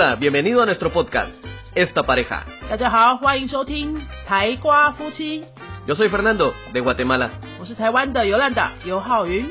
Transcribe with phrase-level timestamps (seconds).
[0.00, 1.34] Hola, bienvenido a nuestro podcast,
[1.74, 2.46] Esta Pareja.
[2.70, 5.42] 大家好，欢迎收听台瓜夫妻
[5.88, 7.32] ，Yo soy Fernando, de Guatemala.
[7.58, 9.44] 我是台湾的尤兰达尤浩云。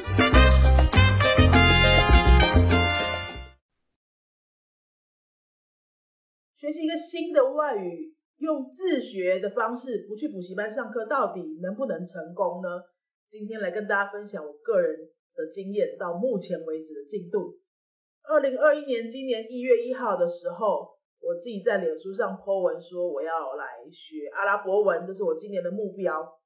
[6.55, 12.69] 学习一个新的外语，用自学的方式，不去补习班上课，到底能不能成功呢？
[13.27, 14.95] 今天来跟大家分享我个人
[15.35, 17.55] 的经验，到目前为止的进度。
[18.29, 26.37] 二零二一年今年一月一号的时候，我自己在脸书上 po 文说我要来学阿拉伯文，这是我今年的目标。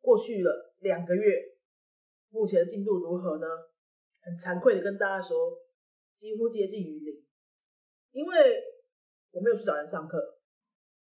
[0.00, 1.54] 过去了两个月，
[2.30, 3.46] 目前进度如何呢？
[4.20, 5.60] 很惭愧的跟大家说，
[6.16, 7.24] 几乎接近于零，
[8.10, 8.60] 因为
[9.30, 10.18] 我没有去找人上课，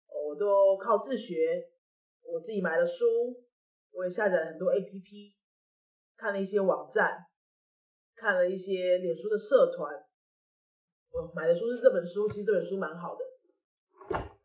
[0.08, 1.70] 我都靠自学。
[2.24, 3.06] 我自己买了书，
[3.92, 5.36] 我也下载了很多 APP，
[6.18, 7.26] 看了一些网站，
[8.20, 9.96] 看了一些脸书的社团。
[11.12, 13.24] 我买的书是这本书，其实这本书蛮好的。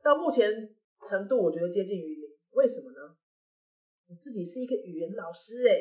[0.02, 0.74] 到目前
[1.06, 2.30] 程度，我觉得接近于零。
[2.50, 3.16] 为什么呢？
[4.06, 5.80] 我自己是一个语言老师哎，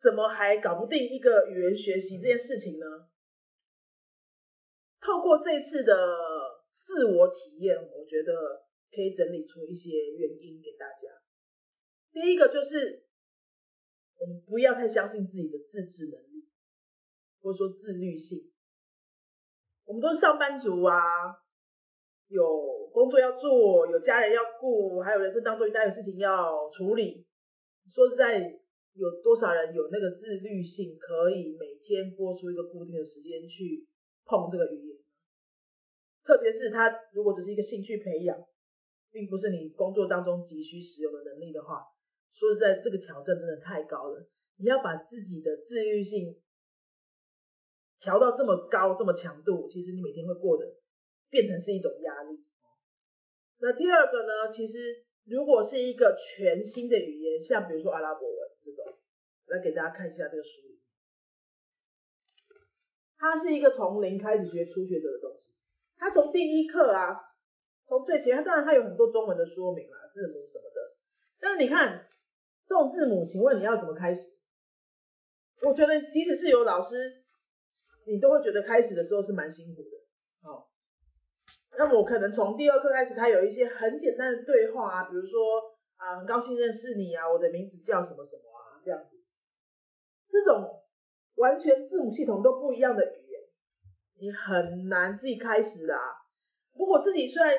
[0.00, 2.86] 怎么还搞不定一个语言学习这件事情呢？
[5.00, 5.94] 透过这次的
[6.72, 11.08] 自我体验，我觉得可以整理出一些原因给大家。
[12.12, 13.06] 第一个就是
[14.18, 16.35] 我们不要太相信自己的自制能力，
[17.46, 18.50] 或者说自律性。
[19.84, 20.98] 我们都是上班族啊，
[22.26, 27.24] 有工作要做，有家人要顾，还有人生当中一大堆事情要处理。
[27.86, 28.40] 说实在，
[28.94, 33.86] 有多少人有那个自律性，可以每天播出一个固定的时间去
[34.24, 34.98] 碰这个语言？
[36.24, 38.36] 特别是他如果只是一个兴趣培养，
[39.12, 41.84] 并不是你工作当中急需使用的能力的话，
[42.32, 44.26] 说实在，这个挑战真的太高了。
[44.56, 46.34] 你要把自己的自律性
[48.00, 50.64] 调到这么高、这么强度，其实你每天会过得
[51.30, 52.44] 变成是一种压力。
[53.58, 54.50] 那第二个呢？
[54.52, 54.78] 其实
[55.24, 58.84] 如果是一个全新的语言，像比如说阿拉伯文这种，
[59.46, 60.80] 来给大家看一下这个书里，
[63.16, 65.46] 它是一个从零开始学初学者的东西。
[65.96, 67.16] 它从第一课啊，
[67.88, 70.96] 从最前，当然它有很多中文的说明啦、字母什么的。
[71.40, 72.06] 但是你看
[72.66, 74.36] 这种字母，请问你要怎么开始？
[75.62, 77.24] 我觉得即使是有老师，
[78.06, 79.90] 你都会觉得开始的时候是蛮辛苦的。
[80.42, 80.70] 好，
[81.76, 85.40] 那么我可能从第二课开始，它有一些很简单的对话啊，比如说
[85.96, 89.16] 啊，很高兴认识你啊，我的名字叫什么什么啊，这样子，
[90.28, 90.84] 这种
[91.34, 93.40] 完全字母系统都不一样的语言，
[94.20, 96.00] 你很难自己开始的啊。
[96.74, 97.52] 不过自己虽然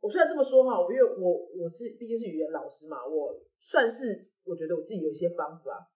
[0.00, 5.90] 我虽然这么说哈，因为我我是毕竟是语言老师嘛，我算是我觉得我自己有一些方法。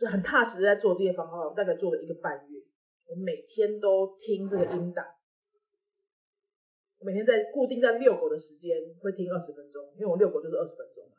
[0.00, 2.62] 是很踏实的在做这些方法，我大概做了一个半月，
[3.04, 5.04] 我每天都听这个音档，
[6.98, 11.16] 我每天在固定在遛狗的时间会听二十分钟，因为我遛狗就是二十分钟嘛。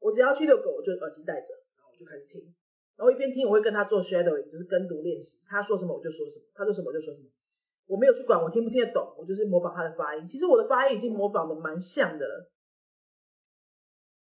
[0.00, 2.52] 我只要去遛狗，我就耳机戴着，然后我就开始听，
[2.96, 7.28] 然后一边听我会跟他做 shadowing，就是跟读练习，他说什么我就说什么，他说什么我就说什么，
[7.86, 10.26] 我没有去管我听不听得懂，我就是模仿他的发音。
[10.26, 12.50] 其实我的发音已经模仿的蛮像的了，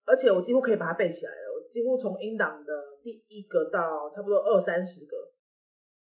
[0.04, 1.32] 而且我几乎可以把它背起来。
[1.74, 5.32] 几乎从英党的第一个到差不多二三十个，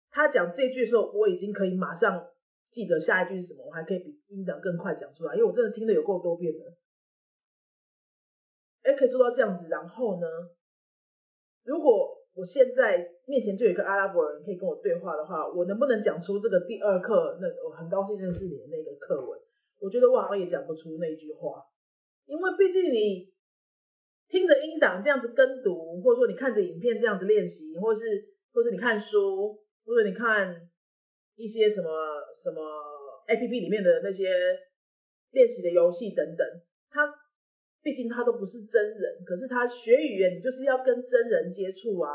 [0.09, 2.31] 他讲这句的时候，我已经可以马上
[2.71, 6.79] 记得下一句是什么，我还可以比英党更快讲出来，因为我真的听的有够多遍了。
[8.85, 10.27] 哎，可以做到这样子，然后呢，
[11.63, 19.39] 如果我现在面前就有一个阿拉伯人可以跟我对话的话，我能不能讲出这个第二课那我很高兴认识你的那个课文？
[19.79, 21.67] 我觉得我好像也讲不出那句话，
[22.25, 23.29] 因为毕竟你。
[24.31, 28.03] 听着音档这样子跟读，或者说你看着影片这样子练习，或是
[28.53, 30.71] 或是你看书，或者你看
[31.35, 31.89] 一些什么
[32.33, 32.63] 什么
[33.27, 34.31] A P P 里面的那些
[35.33, 36.47] 练习的游戏等等，
[36.91, 37.13] 它
[37.83, 42.11] 毕竟它都不是真人，可是他学语言你就是要跟真人接触啊。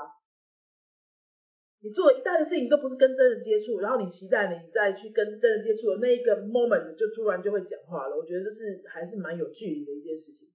[1.82, 10.48] 你做一大堆事情都不是跟真人接触，然后你期待你再去跟真人接触的那一个 moment 就突然就会讲话了，我觉得这是还是蛮有距离的一件事情。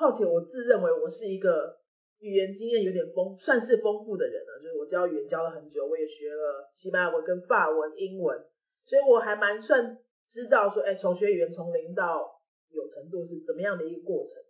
[0.00, 1.76] 况且我自认为我是一个
[2.20, 4.58] 语言经验有点丰，算是丰富的人了。
[4.62, 8.46] 就是我教语言教了很久，我也学了西班牙文跟法文、英文，
[8.86, 14.42] 所以我还蛮算知道说，哎，从学语言从零到有程度是怎么样的一个过程。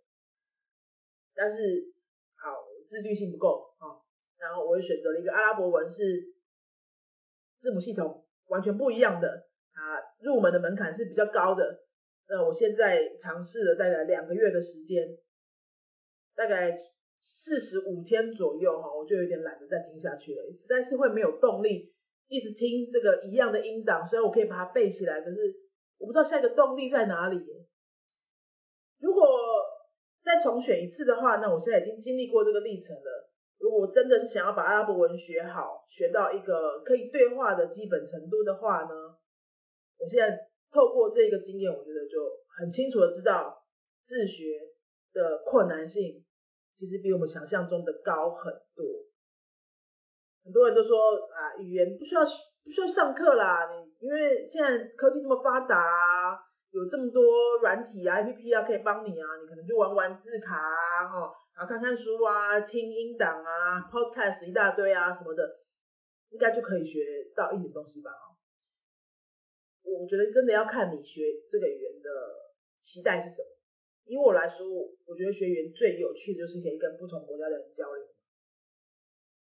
[1.35, 1.91] 但是
[2.37, 2.55] 好，
[2.87, 3.99] 自律性不够啊，
[4.39, 6.31] 然后我也选择了一个阿拉伯文，是
[7.59, 11.83] 字母系统完全不一样的，啊，入门的门槛是比较高的。
[12.29, 15.17] 那我现在尝试了大概两个月的时间。
[16.41, 16.75] 大概
[17.19, 21.93] 四十五天左右哈，我就有点懒得再听下去了，实在是会没有动力
[22.29, 24.07] 一直听这个一样的音档。
[24.07, 25.37] 虽然我可以把它背起来，可是
[25.99, 27.37] 我不知道下一个动力在哪里。
[28.97, 29.27] 如果
[30.23, 33.29] 再重选一次的话，那我现在已经经历过这个历程了。
[33.59, 38.89] 如果真的是想要把阿拉伯文学好，学到一个可以对话的基本程度的话呢，
[39.99, 42.17] 我现在透过这个经验，我觉得就
[42.57, 43.63] 很清楚的知道
[44.03, 44.59] 自学
[45.13, 46.25] 的困难性，
[46.73, 48.85] 其实比我们想象中的高很多。
[50.43, 56.47] 很多人都说啊，语言不需要不需要上课啦，你因为现在科技这么发达。
[56.71, 65.43] 有这么多软体啊、APP 啊可以帮你啊，你可能就玩玩字卡啊，哈，然后看看书啊、听音档啊、Podcast 一大堆啊什么的，
[66.29, 67.03] 应该就可以学
[67.35, 68.11] 到一点东西吧，
[69.83, 72.09] 我觉得真的要看你学这个语言的
[72.79, 73.49] 期待是什么。
[74.05, 74.67] 以我来说，
[75.05, 78.07] 我觉得学员最有趣的就是可以跟不同国家的人交流。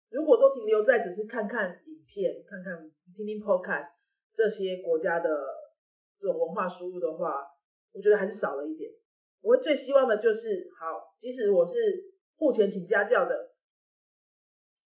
[0.09, 3.89] 如果都停留在只是看看影片、看看听听 Podcast
[4.33, 5.29] 这些国家的。
[6.17, 7.45] 这种文化输入的话，
[7.91, 8.89] 我觉得还是少了一点。
[9.41, 11.73] 我会最希望的就是，好，即使我是
[12.37, 13.51] 付钱请家教的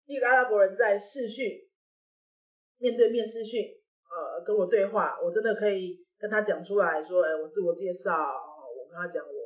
[0.08, 1.70] 一个阿拉伯人，在视讯
[2.80, 3.62] 面对面视讯，
[4.10, 8.12] 呃，跟我对话，我真的可以跟他讲出来说，哎，我自我介绍，
[8.76, 9.39] 我跟他讲我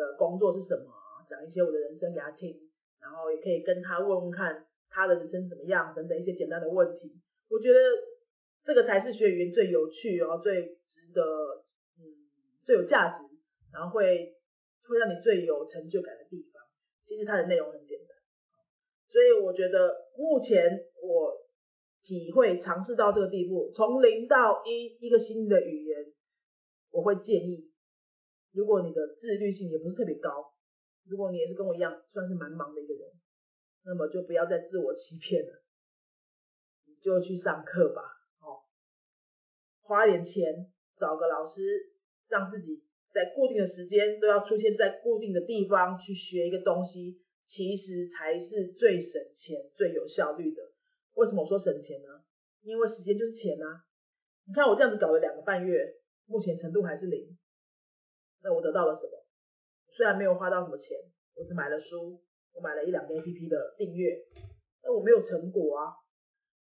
[0.00, 0.88] 的工作是什么，
[1.28, 2.56] 讲一些我的人生给他听，
[3.00, 7.12] 然后也可以跟他问问看他的人生怎么样等等一些简单的问题。
[7.48, 7.78] 我觉得。
[8.62, 11.22] 这个才是学语言最有趣，然后最值得，
[11.96, 12.04] 嗯，
[12.62, 13.24] 最有价值，
[13.72, 14.36] 然后会
[14.86, 16.62] 会让你最有成就感的地方。
[17.02, 18.08] 其实它的内容很简单，
[19.08, 21.40] 所以我觉得目前我
[22.02, 26.12] 体会尝试到这个地步，从零到一一个新的语言，
[26.90, 27.69] 我会建议，
[28.52, 30.54] 如果你的自律性也不是特别高，
[31.04, 33.10] 如果你也是跟我一样算是蛮忙的一个人，
[33.84, 35.62] 那么就不要再自我欺骗了，
[36.86, 38.02] 你就去上课吧。
[39.82, 41.90] 花点钱找个老师，
[42.28, 50.62] 让自己在固定的时间都要出现在固定的地方去学一个东西，其实才是最省钱、最有效率的。
[51.14, 52.22] 为什么我说省钱呢？
[52.62, 53.82] 因为时间就是钱呐。
[54.44, 57.36] 你看我这样子搞了两个半月，目前程度还是零，
[58.42, 59.24] 那我得到了什么？
[59.90, 60.98] 虽然没有花到什么钱，
[61.34, 62.20] 我只买了书，
[62.52, 64.26] 我买了一两个 A P P 的订阅，
[64.82, 65.94] 那我没有成果啊。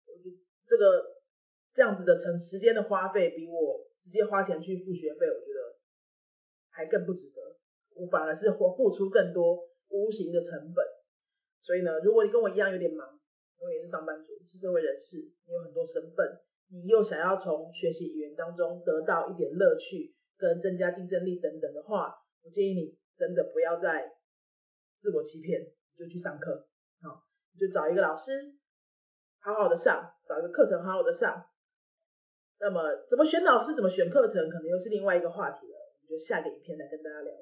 [0.06, 0.30] 我就
[0.68, 1.14] 这个。
[1.76, 5.76] 这样子的成时间的花费，比我直接花钱去付学费，我觉得
[6.70, 7.58] 还更不值得。
[7.96, 9.58] 我反而是付付出更多
[9.90, 10.86] 无形的成本。
[11.64, 13.20] 所以呢，如果你跟我一样有点忙，
[13.60, 15.18] 因为也是上班族，是社会人士，
[15.48, 20.13] 你有很多身份，你又想要从学习语言当中得到一点乐趣，
[20.44, 24.12] 跟增加竞争力等等的话，我建议你真的不要再
[25.00, 26.68] 自我欺骗，就去上课，
[27.02, 27.24] 好，
[27.54, 28.54] 你就找一个老师，
[29.40, 31.50] 好好的上，找一个课程好好的上。
[32.60, 35.94] 那么怎么选老师，怎么选课程，可能又是另外一个话题了。
[35.96, 37.34] 我们就下个影片来跟大家聊。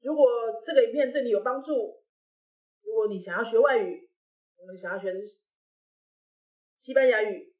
[0.00, 0.26] 如果
[0.64, 2.02] 这个影片对你有帮助，
[2.82, 4.10] 如果你想要学外语，
[4.56, 5.44] 我们想要学的是
[6.82, 7.54] 西班牙语。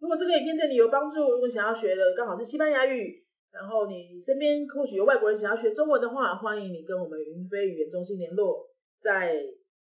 [0.00, 3.24] 如果这个影片对你有帮助，如果想要学的刚好是西班牙语。
[3.52, 8.68] 然后你身边或许有外国人想要学中文的话，欢迎你跟我们云飞语言中心联络，
[9.00, 9.40] 在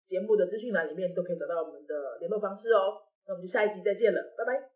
[0.05, 3.01] 节目的资讯栏里面都可以找到我们的联络方式哦。
[3.27, 4.76] 那我们就下一集再见了，拜拜。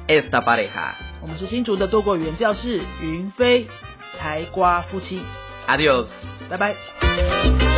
[0.11, 0.93] Esta Pareja.
[1.21, 3.65] 我们是新竹的多国语言教室云飞
[4.19, 5.21] 才瓜夫妻。
[5.67, 6.07] ，adios，
[6.49, 7.70] 拜拜。